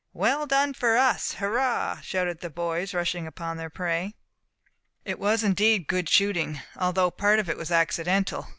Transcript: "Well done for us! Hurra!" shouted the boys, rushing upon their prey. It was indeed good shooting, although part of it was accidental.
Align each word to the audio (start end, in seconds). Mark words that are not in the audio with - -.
"Well 0.13 0.47
done 0.47 0.73
for 0.73 0.97
us! 0.97 1.33
Hurra!" 1.33 1.99
shouted 2.01 2.39
the 2.39 2.49
boys, 2.49 2.91
rushing 2.91 3.27
upon 3.27 3.57
their 3.57 3.69
prey. 3.69 4.15
It 5.05 5.19
was 5.19 5.43
indeed 5.43 5.85
good 5.85 6.09
shooting, 6.09 6.59
although 6.75 7.11
part 7.11 7.37
of 7.37 7.47
it 7.47 7.55
was 7.55 7.69
accidental. 7.69 8.47